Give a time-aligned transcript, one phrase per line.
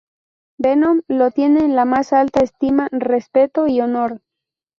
[0.57, 4.23] Venom lo tiene en la más alta estima, respeto y honor.